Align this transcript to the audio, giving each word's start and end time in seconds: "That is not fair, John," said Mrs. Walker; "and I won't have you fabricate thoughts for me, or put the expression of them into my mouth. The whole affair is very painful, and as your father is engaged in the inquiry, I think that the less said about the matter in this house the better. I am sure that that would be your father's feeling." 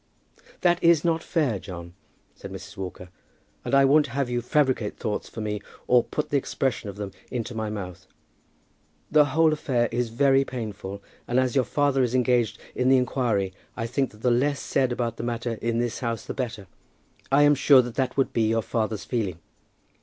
"That 0.61 0.83
is 0.83 1.05
not 1.05 1.21
fair, 1.21 1.59
John," 1.59 1.93
said 2.33 2.51
Mrs. 2.51 2.75
Walker; 2.75 3.09
"and 3.63 3.75
I 3.75 3.85
won't 3.85 4.07
have 4.07 4.31
you 4.31 4.41
fabricate 4.41 4.97
thoughts 4.97 5.29
for 5.29 5.41
me, 5.41 5.61
or 5.85 6.03
put 6.03 6.29
the 6.31 6.37
expression 6.37 6.89
of 6.89 6.95
them 6.95 7.11
into 7.29 7.53
my 7.53 7.69
mouth. 7.69 8.07
The 9.11 9.25
whole 9.25 9.53
affair 9.53 9.87
is 9.91 10.09
very 10.09 10.43
painful, 10.43 11.03
and 11.27 11.39
as 11.39 11.53
your 11.55 11.65
father 11.65 12.01
is 12.01 12.15
engaged 12.15 12.57
in 12.73 12.89
the 12.89 12.97
inquiry, 12.97 13.53
I 13.77 13.85
think 13.85 14.09
that 14.09 14.23
the 14.23 14.31
less 14.31 14.59
said 14.59 14.91
about 14.91 15.17
the 15.17 15.23
matter 15.23 15.59
in 15.61 15.77
this 15.77 15.99
house 15.99 16.25
the 16.25 16.33
better. 16.33 16.65
I 17.31 17.43
am 17.43 17.53
sure 17.53 17.83
that 17.83 17.93
that 17.93 18.17
would 18.17 18.33
be 18.33 18.47
your 18.47 18.63
father's 18.63 19.05
feeling." 19.05 19.37